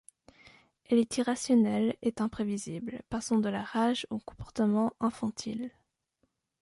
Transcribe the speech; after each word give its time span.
Elle 0.85 0.97
est 0.97 1.17
irrationnelle 1.19 1.95
et 2.01 2.11
imprévisible, 2.17 3.03
passant 3.11 3.37
de 3.37 3.49
la 3.49 3.61
rage 3.61 4.07
au 4.09 4.17
comportement 4.17 4.93
infantile. 4.99 5.69